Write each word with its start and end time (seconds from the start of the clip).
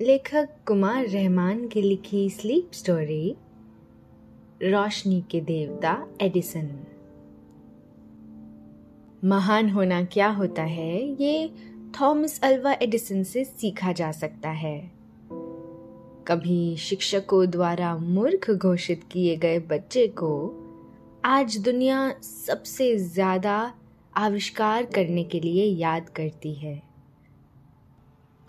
लेखक 0.00 0.48
कुमार 0.66 1.06
रहमान 1.06 1.66
की 1.68 1.82
लिखी 1.82 2.28
स्लीप 2.30 2.70
स्टोरी 2.72 3.36
रोशनी 4.62 5.20
के 5.30 5.40
देवता 5.40 5.92
एडिसन। 6.22 6.68
महान 9.24 9.70
होना 9.70 10.02
क्या 10.04 10.28
होता 10.28 10.62
है, 10.62 11.22
ये 11.22 11.50
थॉमस 12.00 12.38
अल्वा 12.42 12.72
एडिसन 12.72 13.22
से 13.22 13.44
सीखा 13.44 13.92
जा 13.92 14.10
सकता 14.12 14.50
है। 14.50 14.78
कभी 16.26 16.76
शिक्षकों 16.76 17.50
द्वारा 17.50 17.96
मूर्ख 17.96 18.50
घोषित 18.50 19.04
किए 19.12 19.36
गए 19.36 19.58
बच्चे 19.58 20.06
को 20.08 20.34
आज 21.24 21.58
दुनिया 21.58 22.12
सबसे 22.22 22.96
ज़्यादा 22.98 23.72
आविष्कार 24.16 24.84
करने 24.84 25.24
के 25.24 25.40
लिए 25.40 25.64
याद 25.64 26.08
करती 26.08 26.54
है। 26.54 26.80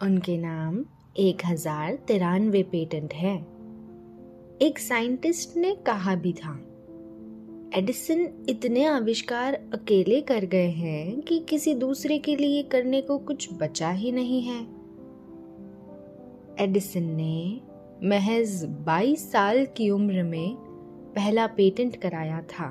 उनके 0.01 0.37
नाम 0.37 0.83
एक 1.17 1.41
हज़ार 1.45 1.95
तिरानवे 2.07 2.61
पेटेंट 2.63 3.13
है। 3.13 3.35
एक 4.61 4.79
साइंटिस्ट 4.79 5.55
ने 5.57 5.73
कहा 5.85 6.15
भी 6.15 6.33
था, 6.33 6.51
एडिसन 7.75 8.27
इतने 8.49 8.83
आविष्कार 8.85 9.53
अकेले 9.73 10.19
कर 10.21 10.45
गए 10.45 10.69
हैं 10.69 11.21
कि 11.21 11.39
किसी 11.39 11.73
दूसरे 11.75 12.17
के 12.19 12.35
लिए 12.35 12.61
करने 12.63 13.01
को 13.01 13.17
कुछ 13.17 13.49
बचा 13.53 13.89
ही 13.91 14.11
नहीं 14.11 14.41
है। 14.41 14.61
एडिसन 16.59 17.09
ने 17.13 17.61
महज 18.03 18.63
22 18.87 19.31
साल 19.31 19.65
की 19.77 19.89
उम्र 19.89 20.23
में 20.23 20.55
पहला 21.15 21.47
पेटेंट 21.47 21.95
कराया 21.95 22.41
था। 22.41 22.69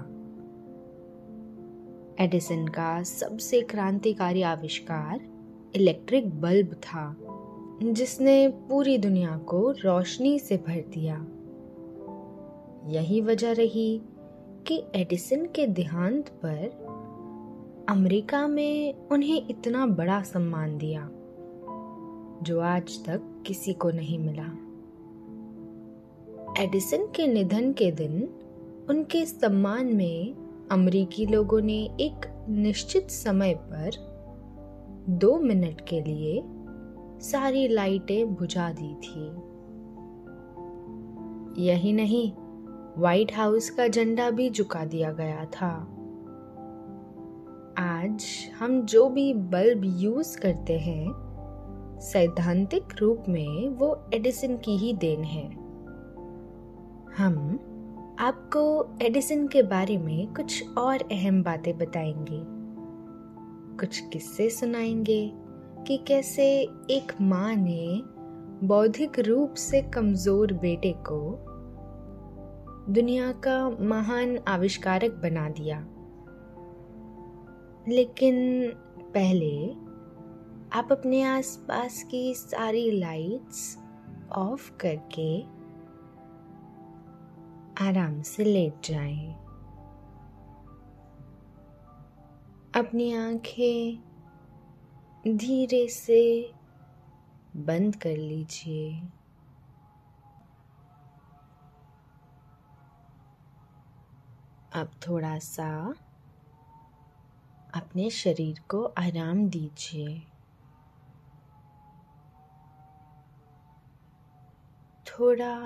एडिसन 2.20 2.66
का 2.68 3.02
सबसे 3.02 3.60
क्रांतिकारी 3.62 4.42
आविष्कार 4.42 5.20
इलेक्ट्रिक 5.76 6.28
बल्ब 6.40 6.74
था। 6.82 7.08
जिसने 7.82 8.48
पूरी 8.48 8.98
दुनिया 8.98 9.36
को 9.36 9.70
रोशनी 9.70 10.38
से 10.38 10.56
भर 10.56 10.84
दिया। 10.94 11.26
यही 12.92 13.20
वजह 13.20 13.52
रही 13.52 14.02
कि 14.66 14.84
एडिसन 14.94 15.46
के 15.46 15.66
देहांत 15.66 16.28
पर 16.28 16.86
अमेरिका 17.88 18.48
में 18.48 18.94
उन्हें 19.08 19.48
इतना 19.50 19.86
बड़ा 19.86 20.22
सम्मान 20.22 20.78
दिया, 20.78 21.10
जो 22.42 22.60
आज 22.60 23.04
तक 23.04 23.44
किसी 23.46 23.72
को 23.72 23.90
नहीं 23.90 24.18
मिला। 24.18 24.46
एडिसन 26.62 27.06
के 27.16 27.26
निधन 27.26 27.72
के 27.72 27.90
दिन 27.90 28.28
उनके 28.90 29.24
सम्मान 29.26 29.86
में 29.86 30.34
अमरीकी 30.70 31.26
लोगों 31.26 31.60
ने 31.60 31.78
एक 32.00 32.46
निश्चित 32.48 33.10
समय 33.10 33.54
पर 33.54 33.90
दो 35.08 35.38
मिनट 35.38 35.80
के 35.80 36.00
लिए 36.00 36.42
सारी 37.20 37.68
लाइटें 37.68 38.34
बुझा 38.34 38.72
दी 38.72 38.94
थी। 38.94 39.26
यही 41.62 41.92
नहीं 41.92 42.32
व्हाइट 42.98 43.32
हाउस 43.36 43.70
का 43.70 43.88
झंडा 43.88 44.30
भी 44.30 44.50
झुका 44.50 44.84
दिया 44.84 45.12
गया 45.12 45.44
था। 45.44 45.92
आज 47.78 48.24
हम 48.58 48.82
जो 48.82 49.08
भी 49.08 49.34
बल्ब 49.34 49.82
यूज़ 49.84 50.40
करते 50.40 50.78
हैं, 50.78 51.12
सैद्धांतिक 52.00 52.82
रूप 53.00 53.24
में 53.28 53.68
वो 53.68 54.04
एडिसन 54.14 54.56
की 54.56 54.76
ही 54.76 54.92
देन 54.92 55.24
है। 55.24 55.52
हम 57.18 57.60
आपको 58.18 58.94
एडिसन 59.02 59.46
के 59.46 59.62
बारे 59.62 59.98
में 59.98 60.34
कुछ 60.34 60.76
और 60.78 60.98
अहम 61.12 61.42
बातें 61.42 61.78
बताएँगे। 61.78 62.42
कुछ 63.76 63.98
किस्से 64.00 64.50
सुनाएँगे 64.50 65.45
कि 65.86 65.96
कैसे 65.96 66.46
एक 66.90 67.12
माँ 67.20 67.54
ने 67.56 68.02
बौद्धिक 68.66 69.18
रूप 69.18 69.54
से 69.54 69.82
कमज़ोर 69.82 70.52
बेटे 70.52 70.92
को 70.92 71.38
दुनिया 72.92 73.32
का 73.32 73.70
महान 73.70 74.38
आविष्कारक 74.48 75.10
बना 75.10 75.48
दिया 75.48 75.78
लेकिन 77.88 78.36
पहले 79.00 79.70
आप 80.78 80.88
अपने 80.92 81.22
आसपास 81.22 82.02
की 82.02 82.34
सारी 82.34 82.90
लाइट्स 82.90 83.78
ऑफ़ 84.32 84.70
करके 84.76 85.42
आराम 87.88 88.22
से 88.22 88.44
लेट 88.44 88.74
जाएँ। 88.84 89.34
अपनी 92.74 93.14
आँखें 93.14 94.05
धीरे 95.28 95.88
से 95.88 96.52
बंद 97.56 97.96
कर 97.96 98.16
लीजिए। 98.16 99.02
अब 104.72 104.90
थोड़ा 105.08 105.38
सा 105.38 105.94
अपने 107.74 108.10
शरीर 108.10 108.60
को 108.70 108.84
आराम 108.84 109.48
दीजिए। 109.48 110.20
थोड़ा 115.06 115.58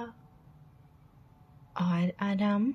और 1.81 2.13
आराम। 2.21 2.75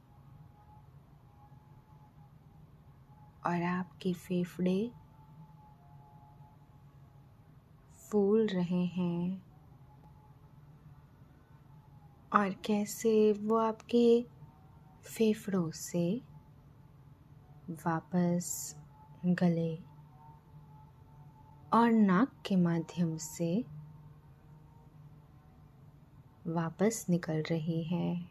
और 3.45 3.63
आपके 3.63 4.13
फेफड़े 4.13 4.91
फूल 7.93 8.47
रहे 8.47 8.85
हैं। 8.85 9.43
और 12.33 12.49
कैसे 12.49 13.33
वो 13.33 13.57
आपके 13.57 14.25
फेफड़ों 15.03 15.71
से 15.71 16.21
वापस 17.69 18.75
गले 19.25 19.75
और 21.73 21.91
नाक 21.91 22.31
के 22.45 22.55
माध्यम 22.55 23.17
से 23.17 23.65
वापस 26.47 27.05
निकल 27.09 27.41
रही 27.41 27.83
है। 27.83 28.30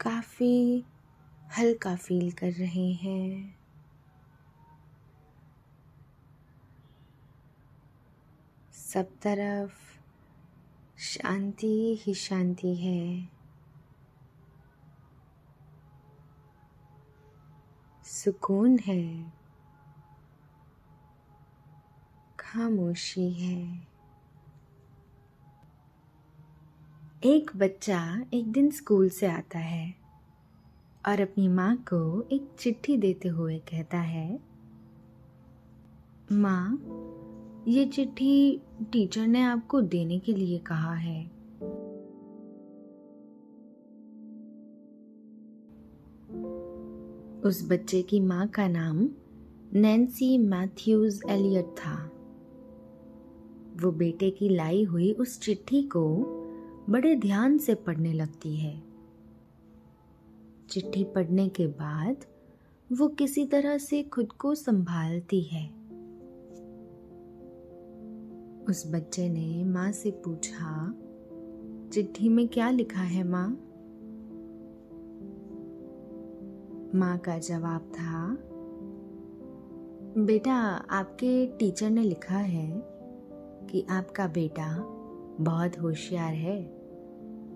काफ़ी, 0.00 0.84
हल्का 1.58 1.96
फील 1.96 2.32
कर 2.32 2.52
रहे 2.52 2.92
हैं। 2.92 3.58
सब 8.72 9.04
तरफ़ 9.22 10.00
शांति 10.98 11.98
ही 12.02 12.14
शांति 12.14 12.76
है। 12.76 13.28
सुकून 18.04 18.78
है। 18.78 19.32
खामोशी 22.40 23.32
है। 23.32 23.89
एक 27.24 27.50
बच्चा 27.56 28.24
एक 28.34 28.52
दिन 28.52 28.70
स्कूल 28.70 29.08
से 29.08 29.26
आता 29.26 29.58
है 29.58 29.94
और 31.08 31.20
अपनी 31.20 31.48
माँ 31.48 31.76
को 31.76 32.28
एक 32.32 32.48
चिट्ठी 32.58 32.96
देते 32.96 33.28
हुए 33.28 33.58
कहता 33.58 33.98
है, 33.98 34.40
माँ, 36.32 36.84
ये 37.68 37.86
चिट्ठी 37.86 38.62
टीचर 38.92 39.26
ने 39.26 39.42
आपको 39.42 39.80
देने 39.80 40.18
के 40.18 40.34
लिए 40.34 40.58
कहा 40.58 40.94
है। 40.94 41.24
उस 47.40 47.68
बच्चे 47.70 48.02
की 48.02 48.20
माँ 48.20 48.48
का 48.48 48.68
नाम 48.68 49.08
नैन्सी 49.72 50.38
मैथ्यूज 50.38 51.22
एलियट 51.30 51.64
था। 51.64 52.10
वो 53.80 53.92
बेटे 53.92 54.30
की 54.30 54.48
लाई 54.48 54.84
हुई 54.84 55.12
उस 55.12 55.40
चिट्ठी 55.40 55.82
को 55.82 56.36
बड़े 56.90 57.16
ध्यान 57.16 57.58
से 57.58 57.74
पढ़ने 57.74 58.12
लगती 58.12 58.56
है। 58.56 58.82
चिट्ठी 60.70 61.04
पढ़ने 61.04 61.48
के 61.48 61.66
बाद 61.66 62.16
वो 62.92 63.08
किसी 63.08 63.46
तरह 63.46 63.78
से 63.78 64.02
खुद 64.02 64.32
को 64.32 64.54
संभालती 64.54 65.40
है। 65.42 65.66
उस 68.64 68.84
बच्चे 68.86 69.28
ने 69.28 69.64
माँ 69.64 69.92
से 69.92 70.10
पूछा, 70.10 70.94
चिट्ठी 71.92 72.28
में 72.28 72.48
क्या 72.48 72.70
लिखा 72.70 73.00
है 73.00 73.24
माँ? 73.24 73.48
माँ 76.94 77.18
का 77.18 77.38
जवाब 77.38 77.80
था, 77.80 78.36
बेटा, 80.24 80.54
आपके 80.90 81.46
टीचर 81.46 81.90
ने 81.90 82.02
लिखा 82.02 82.36
है 82.36 82.82
कि 83.70 83.86
आपका 83.90 84.26
बेटा 84.26 84.96
बहुत 85.40 85.78
होशियार 85.80 86.34
है 86.34 86.58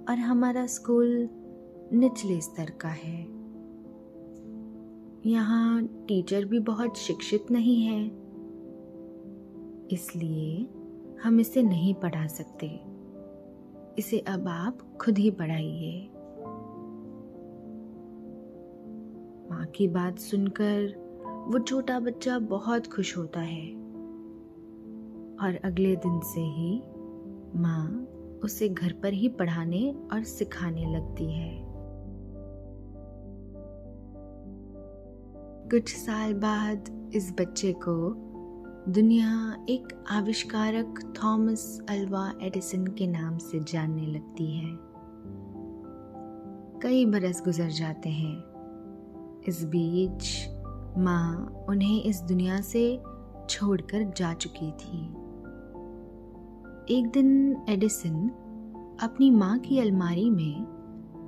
और 0.08 0.18
हमारा 0.18 0.66
स्कूल 0.66 1.28
निचले 1.92 2.40
स्तर 2.40 2.70
का 2.80 2.88
है। 2.88 3.20
यहाँ 5.26 5.84
टीचर 6.08 6.44
भी 6.44 6.58
बहुत 6.58 6.98
शिक्षित 6.98 7.50
नहीं 7.50 7.80
है, 7.82 8.04
इसलिए 9.92 10.66
हम 11.22 11.40
इसे 11.40 11.62
नहीं 11.62 11.94
पढ़ा 11.94 12.26
सकते। 12.26 12.66
इसे 13.98 14.18
अब 14.18 14.48
आप 14.48 14.78
खुद 15.00 15.18
ही 15.18 15.30
पढ़ाइए। 15.30 16.10
माँ 19.50 19.66
की 19.66 19.88
बात 19.88 20.18
सुनकर 20.18 20.92
वो 21.48 21.58
छोटा 21.58 21.98
बच्चा 22.00 22.38
बहुत 22.38 22.86
खुश 22.86 23.16
होता 23.16 23.40
है 23.40 23.66
और 25.38 25.58
अगले 25.64 25.94
दिन 25.96 26.20
से 26.24 26.40
ही 26.40 26.82
माँ 27.56 28.08
उसे 28.44 28.68
घर 28.68 28.92
पर 28.92 29.12
ही 29.12 29.28
पढ़ाने 29.28 29.94
और 30.12 30.24
सिखाने 30.24 30.94
लगती 30.94 31.32
है। 31.32 31.64
कुछ 35.70 35.96
साल 35.96 36.34
बाद 36.34 37.10
इस 37.14 37.32
बच्चे 37.40 37.72
को 37.72 38.14
दुनिया 38.92 39.64
एक 39.68 40.04
आविष्कारक 40.10 41.14
थॉमस 41.24 41.80
अल्वा 41.90 42.32
एडिसन 42.42 42.86
के 42.86 43.06
नाम 43.06 43.38
से 43.38 43.60
जानने 43.60 44.06
लगती 44.06 44.50
है। 44.58 44.76
कई 46.82 47.06
बरस 47.06 47.42
गुजर 47.44 47.68
जाते 47.68 48.08
हैं। 48.08 48.54
इस 49.48 49.64
बीच 49.64 50.48
माँ 50.98 51.64
उन्हें 51.68 52.02
इस 52.02 52.20
दुनिया 52.20 52.60
से 52.60 53.02
छोड़कर 53.50 54.12
जा 54.16 54.34
चुकी 54.34 54.72
थी। 54.72 55.23
एक 56.90 57.10
दिन 57.10 57.56
एडिसन 57.68 58.28
अपनी 59.02 59.30
माँ 59.30 59.58
की 59.58 59.78
अलमारी 59.78 60.30
में 60.30 60.64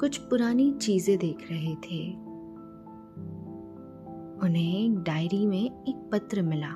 कुछ 0.01 0.19
पुरानी 0.19 0.73
चीज़ें 0.73 1.19
देख 1.19 1.49
रहे 1.51 1.75
थे। 1.75 2.13
उन्हें 4.47 4.85
एक 4.85 4.99
डायरी 4.99 5.47
में 5.47 5.85
एक 5.89 6.11
पत्र 6.13 6.43
मिला। 6.43 6.73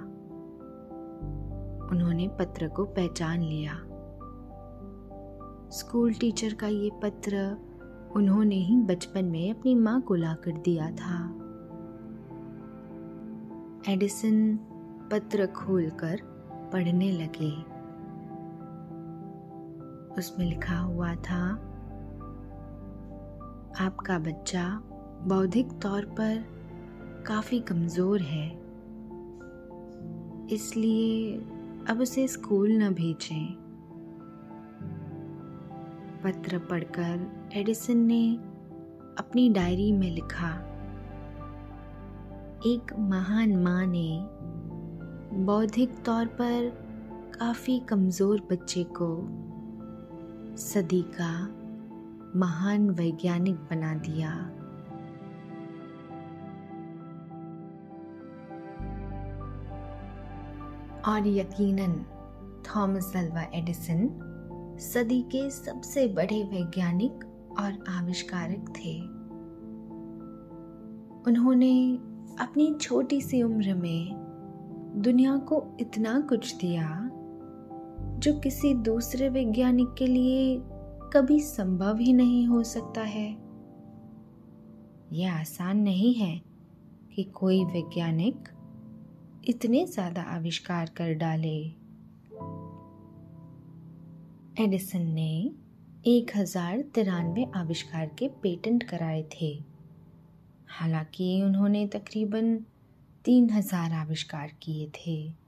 उन्होंने 1.90 2.28
पत्र 2.28 2.69
को 2.69 2.85
पहचान 2.85 3.43
लिया। 3.43 3.73
स्कूल 5.71 6.12
टीचर 6.12 6.54
का 6.54 6.66
ये 6.66 6.90
पत्र 7.02 7.59
उन्होंने 8.16 8.57
ही 8.57 8.76
बचपन 8.76 9.25
में 9.25 9.50
अपनी 9.50 9.75
माँ 9.75 10.00
को 10.00 10.14
लाकर 10.14 10.52
दिया 10.52 10.90
था। 10.90 11.26
एडिसन 13.93 14.57
पत्र 15.12 15.47
खोलकर 15.47 16.21
पढ़ने 16.73 17.12
लगे। 17.12 17.70
उसमें 20.19 20.45
लिखा 20.47 20.76
हुआ 20.76 21.14
था, 21.17 21.43
आपका 23.81 24.19
बच्चा 24.19 24.64
बौद्धिक 25.29 25.73
तौर 25.83 26.05
पर 26.21 26.45
काफ़ी 27.26 27.61
कमज़ोर 27.61 28.21
है, 28.23 28.49
इसलिए 30.52 31.35
अब 31.88 32.00
उसे 32.00 32.26
स्कूल 32.29 32.73
न 32.73 32.93
भेजें। 32.95 33.47
पत्र 36.25 36.59
पढ़कर 36.61 37.50
एडिसन 37.57 37.99
ने 38.07 38.25
अपनी 39.19 39.49
डायरी 39.49 39.93
में 39.93 40.11
लिखा, 40.11 40.50
एक 42.67 42.93
महान 43.00 43.57
माँ 43.57 43.85
ने 43.87 44.09
बौद्धिक 45.45 45.90
तौर 46.05 46.26
पर 46.40 46.71
काफ़ी 47.35 47.79
कमज़ोर 47.81 48.40
बच्चे 48.50 48.85
को 48.93 49.09
सदी 50.57 51.02
का 51.02 51.49
महान 52.38 52.90
वैज्ञानिक 52.90 53.54
बना 53.54 53.95
दिया। 53.95 54.30
और 61.12 61.26
यकीनन 61.26 62.07
थॉमस 62.62 63.12
अल्वा 63.16 63.42
एडिसन 63.54 64.26
सदी 64.80 65.23
के 65.23 65.50
सबसे 65.50 66.09
बड़े 66.09 66.42
वैज्ञानिक 66.42 67.12
और 67.61 67.85
आविष्कारक 67.88 68.75
थे। 68.76 69.00
उन्होंने 71.30 71.97
अपनी 72.40 72.75
छोटी 72.80 73.21
सी 73.21 73.42
उम्र 73.42 73.75
में 73.75 74.12
दुनिया 74.97 75.37
को 75.37 75.76
इतना 75.80 76.21
कुछ 76.21 76.57
दिया 76.57 77.10
जो 78.21 78.33
किसी 78.41 78.73
दूसरे 78.75 79.29
वैज्ञानिक 79.29 79.95
के 79.99 80.07
लिए 80.07 80.59
कभी 81.12 81.41
संभव 81.41 81.99
ही 81.99 82.12
नहीं 82.12 82.47
हो 82.47 82.62
सकता 82.62 83.00
है। 83.00 83.29
यह 85.12 85.35
आसान 85.35 85.79
नहीं 85.79 86.15
है 86.15 86.41
कि 87.15 87.25
कोई 87.25 87.65
वैज्ञानिक 87.65 88.49
इतने 89.49 89.87
ज़्यादा 89.87 90.23
आविष्कार 90.23 90.91
कर 90.97 91.15
डाले। 91.15 91.57
एडिसन 94.65 95.07
ने 95.07 95.33
एक 96.07 96.37
हज़ार 96.37 96.81
तिरानवे 96.95 97.47
आविष्कार 97.57 98.07
के 98.19 98.29
पेटेंट 98.29 98.83
कराए 98.83 99.23
थे। 99.35 99.53
हालाँकि 100.69 101.43
उन्होंने 101.43 101.87
तकरीबन 101.87 102.57
तीन 103.25 103.50
हज़ार 103.50 103.93
आविष्कार 103.93 104.53
किए 104.62 104.91
थे। 104.97 105.39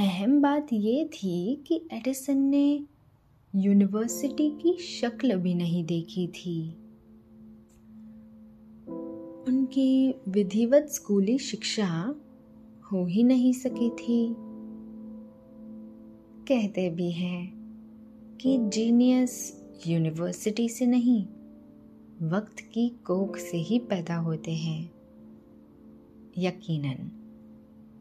अहम 0.00 0.42
बात 0.42 0.66
ये 0.72 1.04
थी 1.04 1.64
कि 1.66 1.88
एडिसन 1.92 2.38
ने 2.38 2.84
यूनिवर्सिटी 3.56 4.50
की 4.50 4.78
शक्ल 4.78 5.36
भी 5.36 5.54
नहीं 5.54 5.84
देखी 5.84 6.26
थी। 6.28 6.70
उनकी 9.48 10.14
विधिवत 10.28 10.86
स्कूली 10.90 11.38
शिक्षा 11.38 12.14
हो 12.92 13.06
ही 13.06 13.22
नहीं 13.22 13.52
सकी 13.52 13.90
थी। 13.90 14.34
कहते 16.48 16.90
भी 16.90 17.10
हैं 17.10 17.52
कि 18.40 18.58
जीनियस 18.58 19.64
यूनिवर्सिटी 19.86 20.68
से 20.68 20.86
नहीं, 20.86 21.22
वक्त 22.28 22.60
की 22.60 22.88
कोख 22.88 23.36
से 23.36 23.56
ही 23.56 23.78
पैदा 23.78 24.16
होते 24.16 24.52
हैं। 24.52 24.90
यकीनन, 26.38 27.10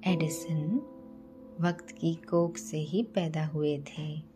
एडिसन 0.06 0.82
वक्त 1.60 1.92
की 1.92 2.14
कोख 2.14 2.58
से 2.58 2.78
ही 2.78 3.04
पैदा 3.04 3.46
हुए 3.46 3.78
थे। 3.78 4.32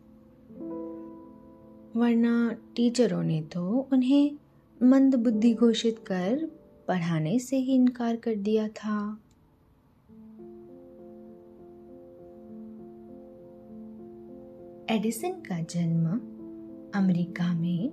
वरना 1.96 2.56
टीचरों 2.76 3.22
ने 3.22 3.42
तो 3.42 3.88
उन्हें 3.92 4.32
मंद 4.82 5.14
बुद्धि 5.14 5.54
घोषित 5.54 5.98
कर 5.98 6.50
पढ़ाने 6.88 7.38
से 7.38 7.56
ही 7.56 7.74
इनकार 7.74 8.16
कर 8.16 8.34
दिया 8.34 8.68
था। 8.68 9.18
एडिसन 14.90 15.32
का 15.32 15.62
जन्म 15.62 16.06
अमेरिका 16.94 17.54
में 17.54 17.90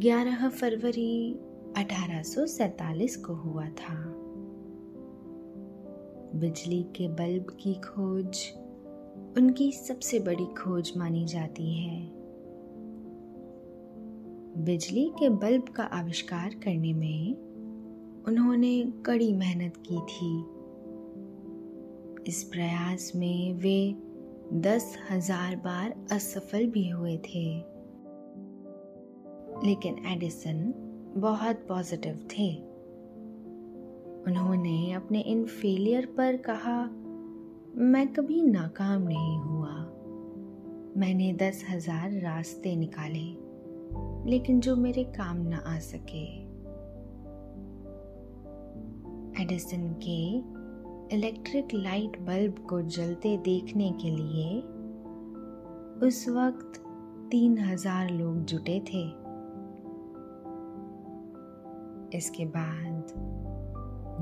11 0.00 0.48
फरवरी 0.48 1.34
1847 1.76 3.16
को 3.16 3.34
हुआ 3.34 3.68
था। 3.68 4.21
बिजली 6.34 6.82
के 6.82 7.08
बल्ब 7.08 7.46
की 7.60 7.74
खोज, 7.74 8.52
उनकी 9.38 9.72
सबसे 9.72 10.20
बड़ी 10.20 10.44
खोज 10.44 10.92
मानी 10.96 11.24
जाती 11.24 11.74
है। 11.74 12.10
बिजली 14.64 15.12
के 15.18 15.28
बल्ब 15.28 15.68
का 15.68 15.82
आविष्कार 15.82 16.48
करने 16.48 16.92
में 16.92 17.34
उन्होंने 18.28 18.92
कड़ी 19.06 19.32
मेहनत 19.32 19.74
की 19.76 19.96
थी। 19.96 20.40
इस 22.28 22.44
प्रयास 22.44 23.12
में 23.16 23.54
वे 23.54 23.94
दस 24.60 24.98
हज़ार 25.10 25.56
बार 25.56 25.94
असफल 26.12 26.66
भी 26.66 26.88
हुए 26.88 27.16
थे। 27.16 27.56
लेकिन 29.64 30.06
एडिसन 30.06 30.74
बहुत 31.16 31.56
पॉजिटिव 31.56 32.28
थे। 32.38 32.71
उन्होंने 34.26 34.92
अपने 34.92 35.20
इन 35.20 35.44
फेलियर 35.44 36.06
पर 36.18 36.36
कहा, 36.36 36.82
मैं 37.76 38.06
कभी 38.08 38.42
नाकाम 38.42 39.02
नहीं 39.02 39.38
हुआ। 39.38 39.74
मैंने 41.00 41.32
दस 41.32 41.64
हज़ार 41.70 42.10
रास्ते 42.20 42.74
निकाले, 42.76 43.24
लेकिन 44.30 44.60
जो 44.60 44.76
मेरे 44.76 45.04
काम 45.04 45.38
न 45.48 45.62
आ 45.66 45.78
सके। 45.78 46.24
एडिसन 49.42 49.88
के 50.02 50.22
इलेक्ट्रिक 51.16 51.74
लाइट 51.74 52.18
बल्ब 52.20 52.64
को 52.68 52.80
जलते 52.82 53.36
देखने 53.36 53.90
के 54.02 54.10
लिए 54.10 54.58
उस 56.06 56.28
वक्त 56.28 56.80
तीन 57.30 57.58
हज़ार 57.58 58.10
लोग 58.10 58.44
जुटे 58.44 58.78
थे। 58.88 59.02
इसके 62.16 62.44
बाद 62.46 63.51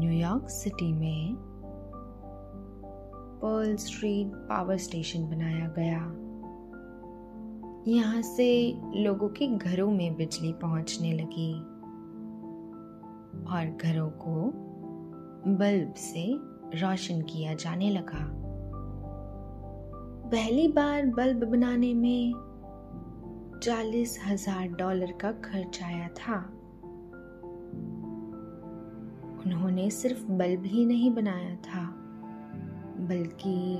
न्यूयॉर्क 0.00 0.48
सिटी 0.48 0.92
में 0.92 1.34
पर्ल 3.42 3.76
स्ट्रीट 3.76 4.28
पावर 4.48 4.76
स्टेशन 4.76 5.28
बनाया 5.30 5.68
गया। 5.78 6.00
यहाँ 7.88 8.22
से 8.22 8.72
लोगों 8.96 9.28
के 9.28 9.46
घरों 9.46 9.90
में 9.90 10.16
बिजली 10.16 10.52
पहुँचने 10.52 11.12
लगी 11.12 11.52
और 13.50 13.76
घरों 13.82 14.10
को 14.10 14.50
बल्ब 15.56 15.94
से 15.94 16.24
रोशन 16.80 17.20
किया 17.22 17.54
जाने 17.54 17.90
लगा। 17.90 18.26
पहली 20.30 20.68
बार 20.68 21.06
बल्ब 21.06 21.44
बनाने 21.44 21.94
में 21.94 22.32
चालीस 23.62 24.18
हज़ार 24.26 24.68
डॉलर 24.68 25.12
का 25.12 25.32
खर्च 25.32 25.80
आया 25.82 26.08
था। 26.08 26.36
उन्होंने 29.46 29.90
सिर्फ़ 29.90 30.24
बल्ब 30.32 30.64
ही 30.64 30.84
नहीं 30.86 31.10
बनाया 31.14 31.54
था, 31.56 31.84
बल्कि 33.08 33.76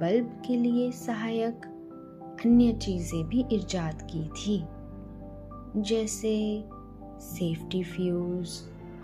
बल्ब 0.00 0.42
के 0.46 0.56
लिए 0.56 0.90
सहायक 0.92 1.66
अन्य 2.46 2.72
चीज़ें 2.72 3.28
भी 3.28 3.44
इजाद 3.52 4.02
की 4.10 4.24
थी, 4.28 4.58
जैसे 5.82 6.34
सेफ्टी 7.20 7.82
फ्यूज 7.84 8.60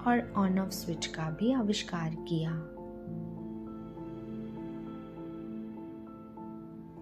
और 0.06 0.32
ऑन 0.37 0.58
ऑफ़ 0.58 0.70
स्विच 0.70 1.06
का 1.06 1.30
भी 1.30 1.52
आविष्कार 1.52 2.14
किया। 2.28 2.50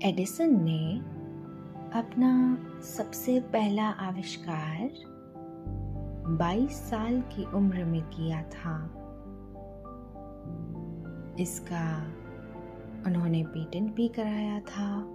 एडिसन 0.08 0.62
ने 0.64 0.98
अपना 1.98 2.32
सबसे 2.82 3.40
पहला 3.40 3.88
आविष्कार 4.00 4.90
22 6.26 6.70
साल 6.70 7.20
की 7.20 7.44
उम्र 7.44 7.84
में 7.84 8.02
किया 8.02 8.42
था। 8.42 8.98
इसका 11.40 12.06
उन्होंने 13.06 13.44
पेटेंट 13.44 13.94
भी 13.94 14.08
कराया 14.08 14.60
था। 14.60 15.06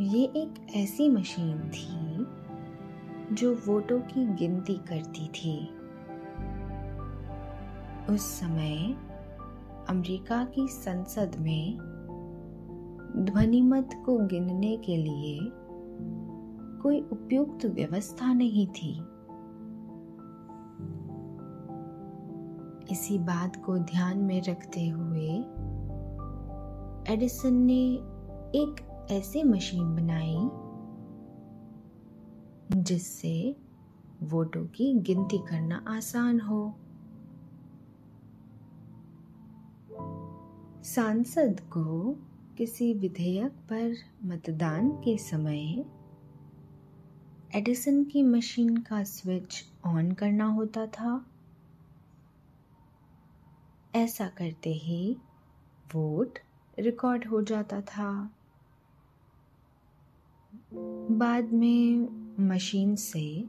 ये 0.00 0.24
एक 0.24 0.66
ऐसी 0.76 1.08
मशीन 1.08 1.58
थी 1.58 2.26
जो 3.34 3.54
वोटों 3.54 4.00
की 4.00 4.34
गिनती 4.34 4.74
करती 4.74 5.28
थी। 5.28 5.68
उस 8.14 8.20
समय 8.20 8.96
अमेरिका 9.88 10.44
की 10.44 10.68
संसद 10.68 11.36
में 11.38 11.78
ध्वनिमत 13.16 13.90
को 14.06 14.18
गिनने 14.18 14.76
के 14.76 14.96
लिए 14.96 15.65
कोई 16.82 17.00
उपयुक्त 17.12 17.66
व्यवस्था 17.66 18.32
नहीं 18.32 18.66
थी। 18.66 18.92
इसी 22.90 23.18
बात 23.18 23.64
को 23.64 23.78
ध्यान 23.78 24.18
में 24.18 24.42
रखते 24.42 24.88
हुए 24.88 25.28
एडिसन 27.14 27.54
ने 27.54 27.82
एक 28.54 29.06
ऐसी 29.10 29.42
मशीन 29.42 29.94
बनाई, 29.96 30.38
जिससे 32.82 33.56
वोटों 34.22 34.64
की 34.66 34.92
गिनती 34.94 35.38
करना 35.38 35.84
आसान 35.88 36.40
हो। 36.40 36.74
सांसद 40.84 41.60
को 41.60 42.16
किसी 42.58 42.94
विधेयक 42.94 43.52
पर 43.52 43.94
मतदान 44.24 44.90
के 44.90 45.16
समय 45.18 45.84
एडिसन 47.56 48.04
की 48.04 48.22
मशीन 48.22 48.76
का 48.76 49.04
स्विच 49.04 49.64
ऑन 49.84 50.12
करना 50.12 50.44
होता 50.44 50.86
था। 50.86 51.26
ऐसा 53.94 54.26
करते 54.28 54.72
ही 54.72 55.16
वोट 55.94 56.38
रिकॉर्ड 56.78 57.24
हो 57.24 57.42
जाता 57.42 57.80
था। 57.80 58.30
बाद 61.10 61.52
में 61.52 61.96
मशीन 62.40 62.96
से 62.96 63.44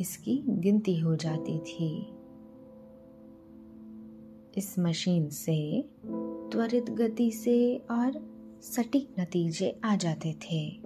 इसकी 0.00 0.42
गिनती 0.48 0.98
हो 1.00 1.16
जाती 1.16 1.58
थी। 1.58 2.02
इस 4.56 4.74
मशीन 4.78 5.30
से 5.30 5.88
त्वरित 6.52 6.90
गति 6.90 7.30
से 7.30 7.76
और 7.76 8.12
सटीक 8.62 9.14
नतीजे 9.20 9.80
आ 9.84 9.96
जाते 9.96 10.32
थे। 10.32 10.80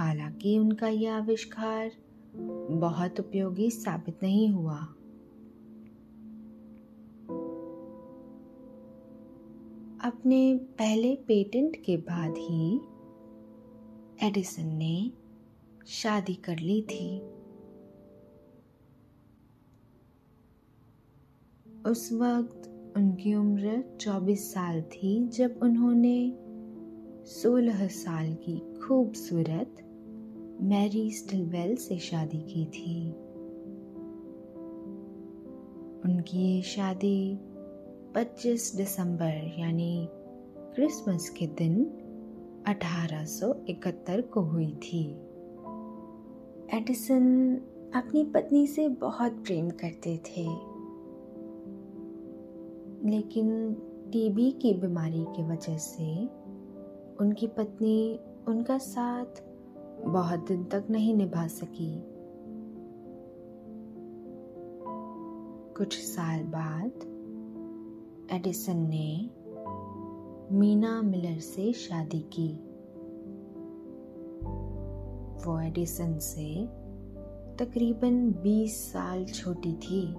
हालाँकि 0.00 0.58
उनका 0.58 0.88
यह 0.88 1.14
आविष्कार 1.14 1.90
बहुत 2.70 3.20
उपयोगी 3.20 3.70
साबित 3.70 4.18
नहीं 4.22 4.48
हुआ। 4.48 4.78
अपने 10.04 10.56
पहले 10.56 11.14
पेटेंट 11.14 11.76
के 11.76 11.96
बाद 11.96 12.34
ही 12.38 12.80
एडिसन 14.28 14.66
ने 14.66 15.12
शादी 15.86 16.34
कर 16.34 16.58
ली 16.58 16.82
थी। 16.82 17.20
उस 21.86 22.12
वक्त 22.12 22.94
उनकी 22.96 23.34
उम्र 23.34 23.98
24 24.00 24.52
साल 24.52 24.82
थी 24.82 25.28
जब 25.28 25.60
उन्होंने 25.62 26.36
16 27.26 27.88
साल 27.88 28.34
की 28.34 28.80
खूबसूरत 28.80 29.89
मैरी 30.62 31.10
स्टिलवेल 31.10 31.76
से 31.76 31.98
शादी 31.98 32.38
की 32.38 32.64
थी। 32.66 33.10
उनकी 36.04 36.38
ये 36.38 36.62
शादी 36.62 37.38
25 38.14 38.76
दिसंबर, 38.76 39.54
यानी 39.58 40.08
क्रिसमस 40.56 41.28
के 41.28 41.46
दिन 41.46 41.84
1871 42.66 44.20
को 44.20 44.40
हुई 44.40 44.72
थी। 44.72 45.10
एडिसन 46.74 47.56
अपनी 47.94 48.24
पत्नी 48.24 48.66
से 48.66 48.88
बहुत 48.88 49.32
प्रेम 49.32 49.70
करते 49.70 50.16
थे। 50.16 50.44
लेकिन 53.10 53.74
टीबी 54.12 54.50
की 54.50 54.74
बीमारी 54.74 55.24
की 55.28 55.42
वजह 55.42 55.76
से 55.76 56.24
उनकी 57.20 57.46
पत्नी 57.46 58.20
उनका 58.48 58.78
साथ 58.78 59.49
बहुत 60.06 60.48
दिन 60.48 60.64
तक 60.64 60.84
नहीं 60.90 61.14
निभा 61.14 61.46
सकी। 61.46 62.02
कुछ 65.76 65.98
साल 65.98 66.42
बाद, 66.42 67.06
एडिसन 68.32 68.76
ने 68.76 69.30
मीना 70.52 71.02
मिलर 71.02 71.38
से 71.38 71.72
शादी 71.72 72.20
की। 72.20 72.48
वो 75.46 75.60
एडिसन 75.60 76.18
से 76.18 76.66
तकरीबन 77.56 78.32
20 78.32 78.92
साल 78.92 79.24
छोटी 79.24 79.72
थी। 79.72 80.14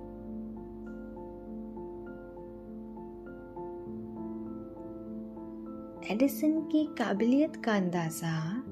एडिसन 6.13 6.61
की 6.71 6.85
काबिलियत 6.85 7.55
का 7.55 7.75
अंदाज़ा 7.75 8.63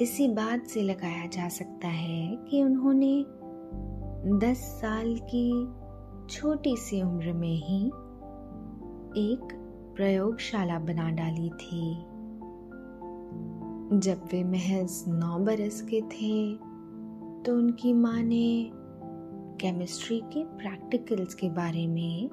इसी 0.00 0.28
बात 0.28 0.66
से 0.66 0.82
लगाया 0.82 1.26
जा 1.26 1.48
सकता 1.48 1.88
है 1.88 2.36
कि 2.36 2.62
उन्होंने 2.62 3.24
10 4.38 4.56
साल 4.56 5.16
की 5.34 5.66
छोटी 6.30 6.76
सी 6.76 7.02
उम्र 7.02 7.32
में 7.32 7.56
ही 7.56 7.86
एक 9.16 9.48
प्रयोगशाला 9.96 10.78
बना 10.78 11.10
डाली 11.10 11.48
थी। 11.48 11.94
जब 13.98 14.28
वे 14.32 14.44
महज 14.44 15.04
नौ 15.08 15.38
बरस 15.38 15.80
के 15.82 16.00
थे 16.00 16.54
तो 17.44 17.56
उनकी 17.56 17.92
माँ 17.92 18.22
ने 18.22 18.70
केमिस्ट्री 19.60 20.20
के 20.20 20.44
प्रैक्टिकल्स 20.44 21.34
के 21.34 21.50
बारे 21.50 21.86
में 21.86 22.30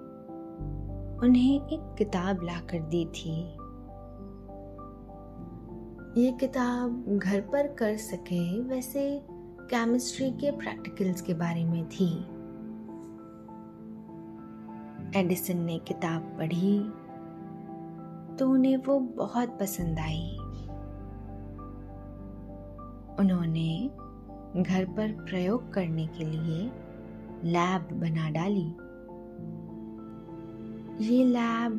उन्हें 1.23 1.55
एक 1.55 1.95
किताब 1.97 2.43
ला 2.43 2.59
कर 2.59 2.79
दी 2.79 3.05
थी। 3.05 3.55
ये 6.17 6.31
किताब 6.31 7.05
घर 7.17 7.41
पर 7.41 7.67
कर 7.67 7.95
सके 7.97 8.59
वैसे 8.61 9.21
केमिस्ट्री 9.61 10.29
के 10.31 10.51
प्रैक्टिकल्स 10.51 11.21
के 11.21 11.33
बारे 11.33 11.63
में 11.65 11.85
थी। 11.89 12.09
एडिसन 15.19 15.57
ने 15.57 15.77
किताब 15.79 16.21
पढ़ी 16.37 16.79
तो 18.37 18.49
उन्हें 18.49 18.77
वो 18.77 18.99
बहुत 18.99 19.57
पसंद 19.59 19.99
आई। 19.99 20.29
उन्होंने 23.19 23.89
घर 24.63 24.85
पर 24.85 25.11
प्रयोग 25.11 25.73
करने 25.73 26.07
के 26.07 26.25
लिए 26.25 26.71
लैब 27.43 27.89
बना 27.93 28.29
डाली। 28.29 28.67
ये 31.09 31.25
लैब 31.25 31.73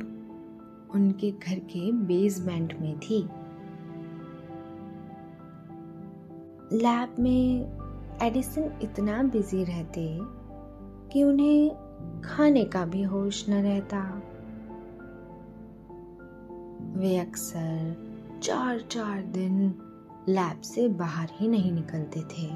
उनके 0.95 1.31
घर 1.31 1.59
के 1.59 1.93
बेसमेंट 1.93 2.79
में 2.81 2.99
थी। 2.99 3.29
लैब 6.75 7.17
में 7.19 7.67
एडिसन 8.23 8.79
इतना 8.83 9.23
बिज़ी 9.23 9.65
रहते 9.65 10.19
कि 11.13 11.23
उन्हें 11.23 11.71
खाने 12.25 12.65
का 12.65 12.87
भी 12.87 13.03
होश 13.03 13.49
न 13.49 13.53
रहता। 13.53 14.23
वे 17.01 17.19
अक्सर 17.19 17.97
चार 18.43 18.81
चार 18.81 19.23
दिन 19.23 19.75
लैब 20.29 20.61
से 20.61 20.89
बाहर 20.89 21.29
ही 21.33 21.49
नहीं 21.49 21.73
निकलते 21.73 22.21
थे। 22.21 22.47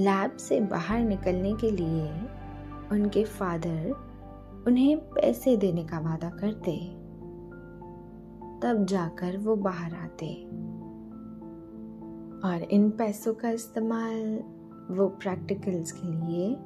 लैब 0.00 0.36
से 0.36 0.60
बाहर 0.60 1.00
निकलने 1.00 1.52
के 1.52 1.70
लिए 1.70 2.12
उनके 2.92 3.24
फादर 3.24 3.90
उन्हें 4.66 4.98
पैसे 4.98 5.56
देने 5.56 5.84
का 5.84 5.98
वादा 5.98 6.30
करते। 6.30 6.76
तब 8.62 8.84
जाकर 8.84 9.36
वो 9.36 9.56
बाहर 9.56 9.94
आते। 9.94 10.66
और 12.44 12.62
इन 12.62 12.90
पैसों 12.90 13.34
का 13.34 13.50
इस्तेमाल 13.50 14.38
वो 14.96 15.08
प्रैक्टिकल्स 15.08 15.92
के 15.92 16.08
लिए 16.08 16.56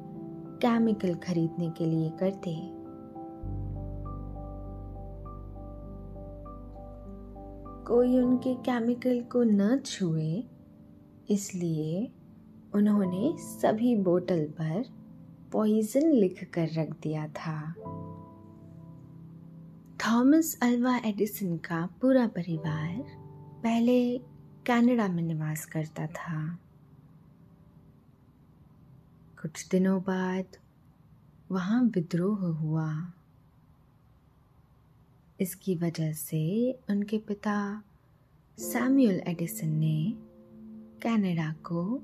केमिकल 0.62 1.14
खरीदने 1.14 1.70
के 1.70 1.87
लिए 1.87 2.11
करते 2.11 2.54
कोई 7.87 8.18
उनके 8.18 8.54
केमिकल 8.54 9.20
को 9.22 9.42
न 9.42 9.78
छुए, 9.78 10.44
इसलिए 11.30 12.11
उन्होंने 12.74 13.33
सभी 13.38 13.94
बोतल 13.96 14.44
पर 14.61 14.85
पॉइजन 15.52 16.06
लिख 16.06 16.50
कर 16.54 16.68
रख 16.74 16.90
दिया 17.02 17.26
था। 17.28 17.74
थॉमस 19.98 20.59
अल्वा 20.62 20.96
एडिसन 20.96 21.56
का 21.56 21.88
पूरा 22.00 22.26
परिवार 22.26 23.02
पहले 23.62 24.18
कनाडा 24.70 25.09
में 25.09 25.22
निवास 25.22 25.66
करता 25.66 26.06
था। 26.06 26.59
कुछ 29.42 29.68
दिनों 29.68 30.02
बाद 30.02 30.44
वहाँ 31.50 31.83
विद्रोह 31.83 32.38
हुआ। 32.38 33.12
इसकी 35.40 35.74
वजह 35.74 36.12
से 36.12 36.72
उनके 36.90 37.18
पिता 37.18 37.83
सैमुअल 38.59 39.20
एडिसन 39.26 39.68
ने 39.68 40.12
कनाडा 41.02 41.52
को 41.52 42.02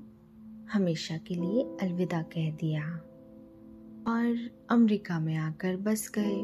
हमेशा 0.71 1.17
के 1.17 1.35
लिए 1.35 1.77
अलविदा 1.81 2.21
कह 2.21 2.51
दिया 2.51 2.91
और 4.07 4.57
अमेरिका 4.69 5.19
में 5.19 5.35
आकर 5.35 5.77
बस 5.77 6.11
गए। 6.15 6.41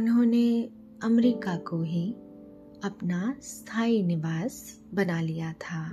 उन्होंने 0.00 0.70
अमेरिका 1.02 1.56
को 1.56 1.82
ही 1.82 2.16
अपना 2.84 3.36
स्थायी 3.40 4.02
निवास 4.02 4.80
बना 4.94 5.20
लिया 5.20 5.52
था। 5.52 5.88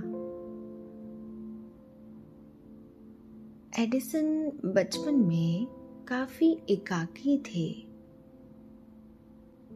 एडिसन 3.82 4.52
बचपन 4.64 5.14
में 5.14 5.66
काफ़ी 6.08 6.58
एकाकी 6.70 7.38
थे। 7.38 7.70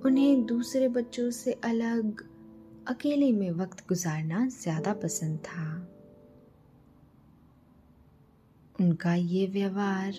उन्हें 0.06 0.44
दूसरे 0.46 0.88
बच्चों 0.88 1.30
से 1.30 1.52
अलग, 1.52 2.24
अकेले 2.88 3.32
में 3.32 3.50
वक्त 3.50 3.88
गुजारना 3.88 4.48
ज़्यादा 4.48 4.92
पसंद 4.92 5.38
था। 5.38 5.88
उनका 8.80 9.14
ये 9.14 9.46
व्यवहार 9.46 10.12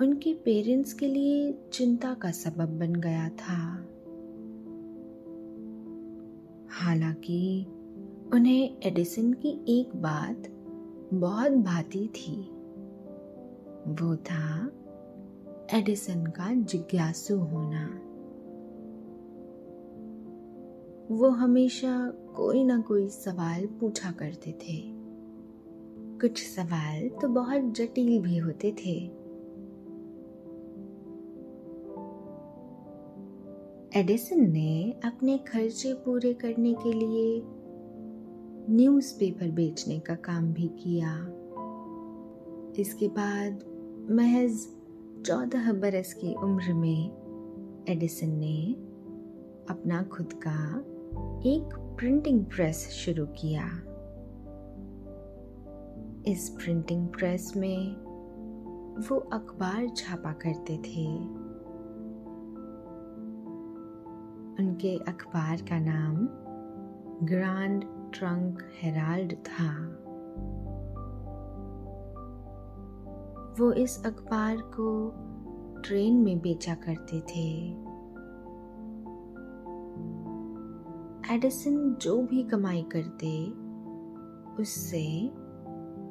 उनके 0.00 0.34
पेरेंट्स 0.34 0.92
के 0.92 1.06
लिए 1.06 1.52
चिंता 1.72 2.14
का 2.14 2.30
सबब 2.30 2.78
बन 2.78 2.94
गया 2.94 3.28
था। 3.28 3.88
हालाँकि 6.78 7.66
उन्हें 8.34 8.76
एडिसन 8.82 9.32
की 9.32 9.80
एक 9.80 9.96
बात 9.96 10.42
बहुत 11.14 11.52
भाती 11.52 12.08
थी। 12.08 12.40
वो 13.88 14.16
था 14.16 14.72
एडिसन 15.78 16.26
का 16.26 16.54
जिज्ञासु 16.54 17.36
होना। 17.36 17.86
वो 21.14 21.28
हमेशा 21.28 22.12
कोई 22.36 22.64
ना 22.64 22.80
कोई 22.80 23.08
सवाल 23.08 23.66
पूछा 23.66 24.10
करते 24.10 24.52
थे। 24.52 24.82
कुछ 26.20 26.42
सवाल 26.42 27.08
तो 27.08 27.28
बहुत 27.28 27.60
जटिल 27.60 28.22
भी 28.22 28.38
होते 28.38 28.72
थे। 28.72 29.17
एडिसन 33.96 34.50
ने 34.50 35.00
अपने 35.04 35.38
खर्चे 35.38 35.92
पूरे 35.94 36.34
करने 36.34 36.74
के 36.74 36.92
लिए 36.92 37.42
न्यूज़पेपर 38.70 39.50
बेचने 39.50 39.98
का 39.98 40.14
काम 40.14 40.52
भी 40.52 40.68
किया। 40.68 41.12
इसके 42.78 43.08
बाद 43.08 43.64
महज 44.10 44.66
चौदह 45.26 45.72
बरस 45.72 46.12
की 46.12 46.34
उम्र 46.34 46.74
में 46.74 47.10
एडिसन 47.88 48.28
ने 48.28 48.72
अपना 49.70 50.02
खुद 50.02 50.32
का 50.32 50.78
एक 51.50 51.96
प्रिंटिंग 51.98 52.44
प्रेस 52.44 52.76
शुरू 52.76 53.26
किया। 53.26 53.64
इस 56.32 56.48
प्रिंटिंग 56.48 57.08
प्रेस 57.08 57.52
में 57.56 57.96
वो 59.08 59.16
अखबार 59.16 59.88
छापा 59.96 60.32
करते 60.32 60.78
थे। 60.78 61.47
उनके 64.60 64.96
अखबार 64.96 65.56
का 65.62 65.78
नाम 65.78 66.28
ग्रांड 67.26 67.84
ट्रंक 68.14 68.62
हेराल्ड 68.82 69.32
था। 69.32 69.84
वो 73.58 73.72
इस 73.72 74.06
अखबार 74.06 74.56
को 74.56 75.12
ट्रेन 75.80 76.14
में 76.14 76.38
बेचा 76.38 76.74
करते 76.74 77.20
थे। 77.20 77.70
एडिसन 81.34 81.96
जो 82.02 82.22
भी 82.22 82.42
कमाई 82.42 82.82
करते, 82.82 83.46
उससे 84.62 85.30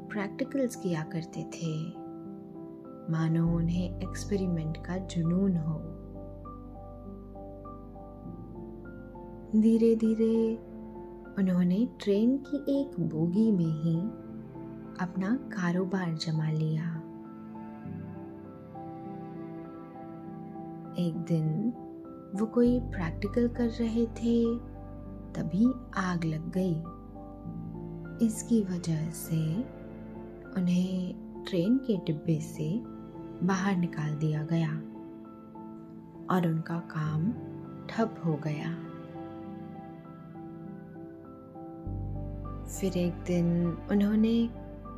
प्रैक्टिकल्स 0.10 0.76
किया 0.76 1.04
करते 1.04 1.44
थे। 1.44 1.88
मानो 3.12 3.58
उन्हें 3.58 4.00
एक्सपेरिमेंट 4.00 4.78
का 4.78 4.98
जुनून 4.98 5.58
हो। 5.58 5.97
धीरे 9.56 9.96
धीरे 9.96 10.56
उन्होंने 11.38 11.88
ट्रेन 12.00 12.38
की 12.38 12.82
एक 12.82 13.00
बोगी 13.00 13.52
में 13.52 13.82
ही 13.82 13.96
अपना 15.02 15.36
कारोबार 15.36 16.14
जमा 16.14 16.50
लिया। 16.50 16.84
एक 21.00 21.14
दिन 21.18 21.74
वो 22.36 22.46
कोई 22.46 22.80
प्रैक्टिकल 22.80 23.48
कर 23.48 23.70
रहे 23.70 24.06
थे, 24.06 24.58
तभी 25.34 25.66
आग 25.98 26.26
लग 26.26 26.52
गई। 26.58 26.76
इसकी 28.28 28.64
वजह 28.64 29.10
से 29.10 29.56
उन्हें 30.58 31.16
ट्रेन 31.48 31.78
के 31.78 31.98
डिब्बे 31.98 32.40
से 32.40 32.84
बाहर 33.44 33.76
निकाल 33.76 34.16
दिया 34.16 34.44
गया 34.44 34.72
और 36.36 36.48
उनका 36.48 36.80
काम 36.80 37.32
ठप 37.90 38.22
हो 38.26 38.40
गया। 38.44 38.87
फिर 42.68 42.98
एक 42.98 43.14
दिन 43.14 43.78
उन्होंने 43.92 44.50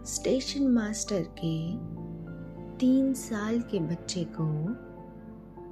स्टेशन 0.05 0.67
मास्टर 0.67 1.21
के 1.21 1.71
तीन 2.77 3.13
साल 3.13 3.62
के 3.62 3.79
बच्चे 3.79 4.23
को 4.23 4.73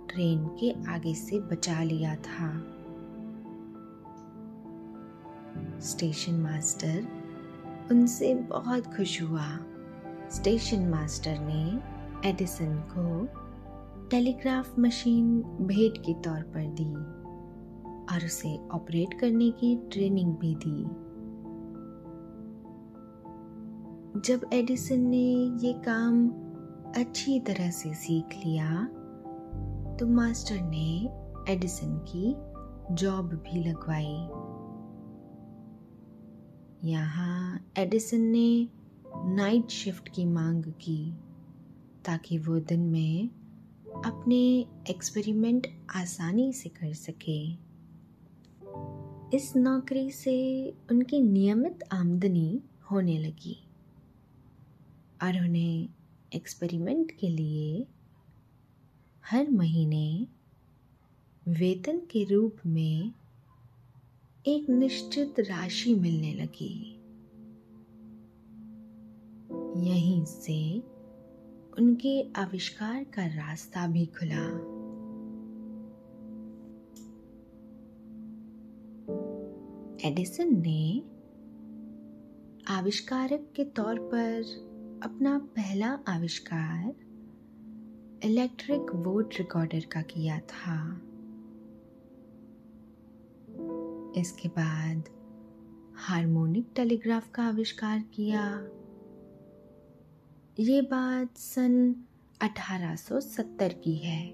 ट्रेन 0.08 0.48
के 0.48 0.92
आगे 0.92 1.14
से 1.14 1.40
बचा 1.40 1.84
लिया 1.84 2.16
था। 2.16 2.64
स्टेशन 5.80 6.34
मास्टर 6.34 7.08
उनसे 7.92 8.36
बहुत 8.36 8.96
खुश 8.96 9.22
हुआ। 9.22 9.48
स्टेशन 10.32 10.88
मास्टर 10.88 11.38
ने 11.40 11.82
एडिसन 12.30 12.84
को 12.98 13.26
टेलीग्राफ 14.10 14.80
मशीन 14.80 15.42
भेंट 15.42 15.98
के 15.98 16.14
तौर 16.14 16.42
पर 16.42 16.76
दी 16.80 16.94
और 18.16 18.26
उसे 18.26 18.60
ऑपरेट 18.72 19.20
करने 19.20 19.52
की 19.52 19.76
ट्रेनिंग 19.76 20.36
भी 20.36 20.56
दी। 20.56 21.07
जब 24.26 24.50
एडिसन 24.54 25.00
ने 25.00 25.28
ये 25.68 25.74
काम 25.74 26.30
अच्छी 26.96 27.40
तरह 27.40 27.70
से 27.72 27.94
सीख 27.94 28.30
लिया 28.46 28.86
तो 30.00 30.06
मास्टर 30.06 30.62
ने 30.62 31.10
एडिसन 31.54 31.98
की 32.08 32.34
जॉब 32.96 33.26
भी 33.26 33.64
लगवाई। 33.64 34.16
यहाँ 36.90 37.60
एडिसन 37.78 38.22
ने 38.22 38.70
नाइट 39.16 39.70
शिफ्ट 39.70 40.10
की 40.10 40.26
मांग 40.26 40.64
की 40.64 41.14
ताकि 42.06 42.38
वो 42.38 42.60
दिन 42.60 42.80
में 42.80 43.30
अपने 44.06 44.42
एक्सपेरिमेंट 44.90 45.68
आसानी 45.96 46.54
से 46.54 46.70
कर 46.70 46.94
सके। 46.94 47.40
इस 49.38 49.54
नौकरी 49.56 50.12
से 50.12 50.38
उनकी 50.92 51.22
नियमित 51.22 51.84
आमदनी 51.92 52.62
होने 52.92 53.18
लगी। 53.20 53.67
और 55.24 55.44
उन्हें 55.44 55.90
एक्सपेरिमेंट 56.36 57.12
के 57.12 57.30
लिए 57.30 57.88
हर 59.26 59.50
महीने 59.50 60.28
वेतन 61.48 61.98
के 61.98 62.24
रूप 62.24 62.58
में 62.66 63.12
एक 64.48 64.70
निश्चित 64.70 65.40
राशि 65.40 65.96
मिलने 65.96 66.34
लगी। 66.34 66.94
यहीं 69.90 70.26
से 70.26 70.80
उनके 71.78 72.34
आविष्कार 72.34 73.04
का 73.04 73.26
रास्ता 73.26 73.88
भी 73.88 74.06
खुला। 74.06 74.78
एडिसन 80.10 80.62
ने 80.62 81.04
आविष्कारक 82.68 83.54
के 83.56 83.64
तौर 83.64 84.00
पर 84.00 84.67
अपना 85.04 85.38
पहला 85.38 86.00
आविष्कार 86.08 86.96
इलेक्ट्रिक 88.24 88.82
वोट 88.96 89.34
रिकॉर्डर 89.40 89.80
का 89.80 90.02
किया 90.02 90.40
था। 90.40 91.02
इसके 94.22 94.50
बाद 94.50 95.04
हार्मोनिक 95.96 96.68
टेलीग्राफ 96.76 97.32
का 97.32 97.44
आविष्कार 97.44 98.00
किया। 98.00 98.58
ये 100.60 100.82
बात 100.82 101.38
सन 101.38 101.96
1870 102.42 103.74
की 103.74 103.96
है। 103.96 104.28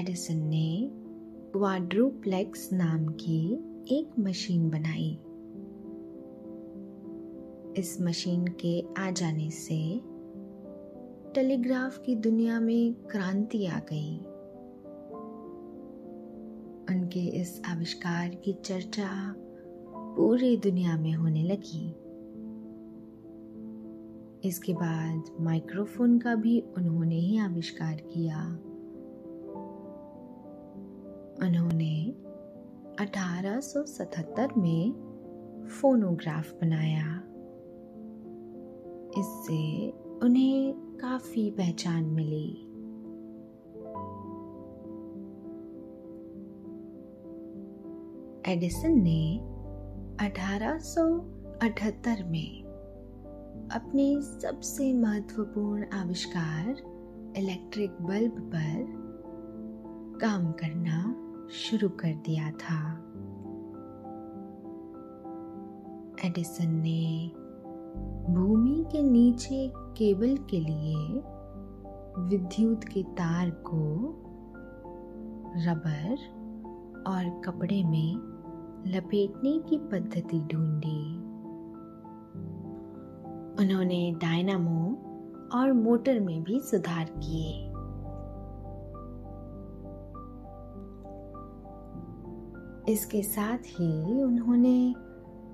एडिसन 0.00 0.36
ने 0.36 0.90
क्वाड्रोप्लेक्स 1.52 2.72
नाम 2.72 3.06
की 3.06 3.54
एक 3.94 4.18
मशीन 4.18 4.70
बनाई। 4.70 5.18
इस 7.76 8.00
मशीन 8.00 8.46
के 8.46 8.84
आ 8.98 9.10
जाने 9.10 9.50
से 9.50 10.00
टेलीग्राफ 11.34 11.98
की 11.98 12.16
दुनिया 12.16 12.60
में 12.60 12.94
क्रांति 12.94 13.66
आ 13.66 13.78
गई। 13.78 14.18
उनके 16.94 17.20
इस 17.20 17.62
आविष्कार 17.66 18.28
की 18.28 18.52
चर्चा 18.52 19.34
पूरी 20.16 20.56
दुनिया 20.56 20.98
में 20.98 21.12
होने 21.12 21.42
लगी। 21.42 21.88
इसके 24.48 24.74
बाद 24.74 25.24
माइक्रोफोन 25.40 26.18
का 26.18 26.34
भी 26.34 26.60
उन्होंने 26.60 27.16
ही 27.16 27.38
आविष्कार 27.38 27.96
किया। 27.96 28.46
उन्होंने 31.48 32.10
1877 33.04 34.56
में 34.56 34.92
फोनोग्राफ 35.80 36.52
बनाया। 36.52 37.22
इससे 39.18 39.90
उन्हें 40.22 40.74
काफ़ी 41.00 41.50
पहचान 41.50 42.04
मिली। 42.04 42.60
एडिसन 48.52 48.92
ने 48.92 49.38
1878 50.26 52.22
में 52.24 52.64
अपने 53.72 54.22
सबसे 54.22 54.94
महत्वपूर्ण 54.94 55.86
आविष्कार 55.92 56.68
इलेक्ट्रिक 57.36 57.90
बल्ब 57.90 58.34
पर 58.54 59.04
काम 60.20 60.52
करना 60.52 60.98
शुरू 61.50 61.88
कर 61.88 62.12
दिया 62.14 62.50
था। 62.50 63.00
एडिसन 66.24 66.70
ने 66.70 67.32
भूमि 68.30 68.84
के 68.92 69.02
नीचे 69.02 69.72
केबल 69.76 70.36
के 70.36 70.60
लिए 70.60 71.22
विद्युत 72.18 72.84
के 72.84 73.02
तार 73.02 73.50
को 73.50 74.10
रबर 75.56 76.10
और 77.06 77.42
कपड़े 77.44 77.84
में 77.84 78.34
लपेटने 78.86 79.58
की 79.58 79.78
पद्धति 79.78 80.40
ढूंढी। 80.40 81.16
उन्होंने 83.64 84.12
डायनामो 84.12 84.98
और 85.58 85.72
मोटर 85.72 86.20
में 86.20 86.42
भी 86.42 86.60
सुधार 86.60 87.04
किए। 87.04 87.70
इसके 92.92 93.22
साथ 93.22 93.58
ही 93.58 94.22
उन्होंने 94.22 94.94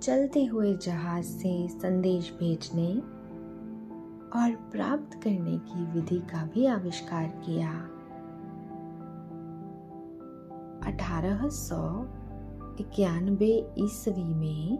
चलते 0.02 0.44
हुए 0.44 0.72
जहाज़ 0.76 1.26
से 1.26 1.68
संदेश 1.68 2.30
भेजने 2.38 2.92
और 4.38 4.54
प्राप्त 4.72 5.14
करने 5.22 5.58
की 5.58 5.84
विधि 5.92 6.18
का 6.18 6.42
भी 6.44 6.66
आविष्कार 6.66 7.26
किया। 7.46 7.70
अठारह 10.86 11.48
सौ 11.48 11.82
इक्यानवे 12.80 13.52
ईस्वी 13.78 14.34
में 14.34 14.78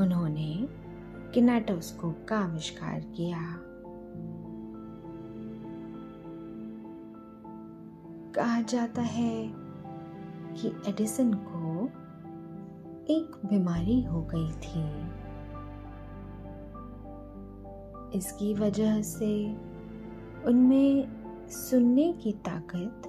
उन्होंने 0.00 0.68
किनेटोस्कोप 1.34 2.26
का 2.28 2.38
आविष्कार 2.38 3.00
किया। 3.00 3.40
कहा 8.34 8.60
जाता 8.62 9.02
है 9.02 9.52
कि 10.54 10.68
एडिसन 10.90 11.34
को 11.34 11.53
एक 13.10 13.46
बीमारी 13.46 14.02
हो 14.02 14.22
गई 14.34 14.52
थी। 14.52 15.14
इसकी 18.18 18.54
वजह 18.54 19.02
से 19.02 19.56
उनमें 20.46 21.08
सुनने 21.48 22.12
की 22.12 22.32
ताकत 22.32 23.02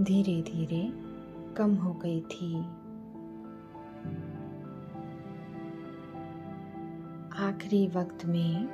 धीरे 0.00 0.42
धीरे 0.42 0.92
कम 1.54 1.74
हो 1.74 1.94
गई 1.94 2.20
थी। 2.20 2.58
आखिरी 7.44 7.88
वक्त 7.88 8.26
में 8.26 8.66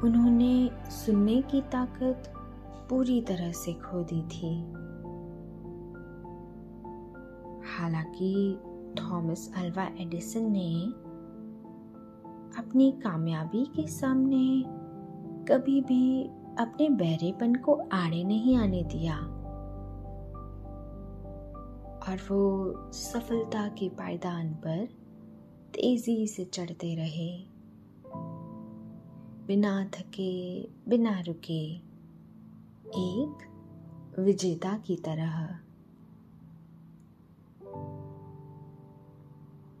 उन्होंने 0.00 0.70
सुनने 0.90 1.42
की 1.42 1.60
ताकत 1.60 2.32
पूरी 2.90 3.20
तरह 3.20 3.52
से 3.52 3.72
खो 3.72 4.02
दी 4.02 4.22
थी। 4.22 4.60
हालाँकि 7.76 8.58
थॉमस 9.02 9.52
अल्वा 9.56 9.84
एडिसन 9.84 10.52
ने 10.52 10.86
अपनी 12.60 12.92
कामयाबी 12.92 13.64
के 13.64 13.86
सामने 13.86 14.64
कभी 15.44 15.80
भी 15.80 16.24
अपने 16.58 16.88
बहरेपन 16.88 17.54
को 17.54 17.72
आड़े 17.92 18.24
नहीं 18.24 18.56
आने 18.56 18.82
दिया। 18.82 19.16
और 22.08 22.16
वो 22.16 22.74
सफलता 22.92 23.68
के 23.68 23.88
पायदान 23.88 24.54
पर 24.54 24.86
तेज़ी 25.74 26.26
से 26.26 26.44
चढ़ते 26.44 26.94
रहे। 26.94 27.54
बिना 29.46 29.84
थके, 29.84 30.62
बिना 30.62 31.20
रुके, 31.20 31.74
एक 32.96 33.38
विजेता 34.18 34.78
की 34.78 34.96
तरह। 34.96 35.58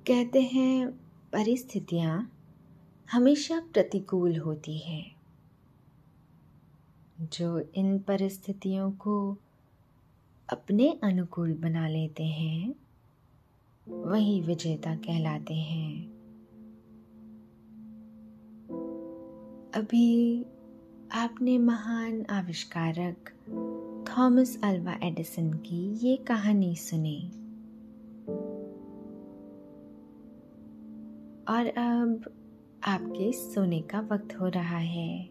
कहते 0.06 0.42
हैं, 0.42 0.90
परिस्थितियाँ 1.32 2.32
हमेशा 3.12 3.60
प्रतिकूल 3.60 4.36
होती 4.36 4.78
हैं। 4.78 5.16
जो 7.20 7.60
इन 7.74 7.98
परिस्थितियों 7.98 8.92
को 8.92 9.36
अपने 10.52 10.98
अनुकूल 11.02 11.54
बना 11.54 11.88
लेते 11.88 12.24
हैं, 12.24 12.74
वही 13.88 14.40
विजेता 14.40 14.94
कहलाते 14.94 15.54
हैं। 15.54 16.06
अभी 19.74 20.44
आपने 21.12 21.58
महान 21.58 22.26
आविष्कारक 22.30 23.30
थॉमस 24.18 24.60
अल्वा 24.64 24.94
एडिसन 25.02 25.52
की 25.52 26.08
ये 26.08 26.16
कहानी 26.16 26.76
सुनी। 26.76 27.43
और 31.48 31.66
अब 31.66 32.24
आपके 32.84 33.32
सोने 33.32 33.80
का 33.80 34.00
वक्त 34.00 34.40
हो 34.40 34.48
रहा 34.48 34.78
है। 34.78 35.30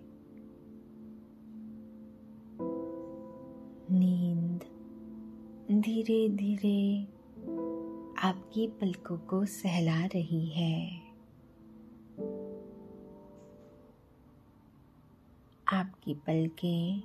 नींद 3.92 4.60
धीरे 5.82 6.30
धीरे 6.30 7.04
आपकी 8.22 8.68
पलकों 8.68 9.18
को 9.18 9.46
सहला 9.46 10.06
रही 10.06 10.46
है। 10.46 11.00
आपकी 15.74 16.14
पलकें 16.14 17.02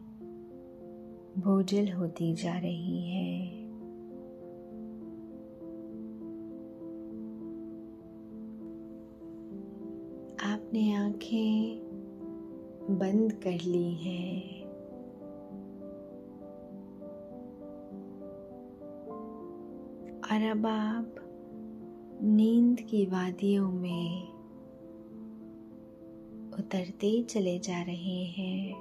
बोझल 1.38 1.92
होती 1.92 2.34
जा 2.34 2.58
रही 2.58 3.08
है। 3.08 3.57
आपने 10.48 10.94
आँखें 10.94 11.78
बंद 12.90 13.32
कर 13.32 13.60
ली 13.60 13.94
हैं। 13.94 14.58
और 20.22 20.50
अब 20.50 20.66
आप 20.66 21.14
नींद 22.22 22.80
की 22.80 23.06
वादियों 23.06 23.72
में 23.72 24.28
उतरते 26.58 27.22
चले 27.22 27.58
जा 27.58 27.82
रहे 27.82 28.24
हैं। 28.24 28.74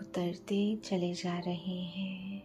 उतरते 0.00 0.76
चले 0.76 1.14
जा 1.14 1.38
रहे 1.38 1.82
हैं। 1.82 2.37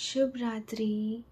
शुभ 0.00 0.32
रात्रि। 0.36 1.24